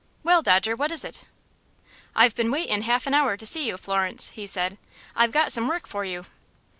"Well, 0.23 0.41
Dodger, 0.41 0.75
what 0.75 0.91
is 0.91 1.05
it?" 1.05 1.21
"I've 2.15 2.33
been 2.33 2.49
waitin' 2.49 2.81
half 2.81 3.05
an 3.05 3.13
hour 3.13 3.37
to 3.37 3.45
see 3.45 3.67
you, 3.67 3.77
Florence," 3.77 4.29
he 4.29 4.47
said. 4.47 4.79
"I've 5.15 5.31
got 5.31 5.51
some 5.51 5.67
work 5.67 5.85
for 5.85 6.03
you." 6.03 6.25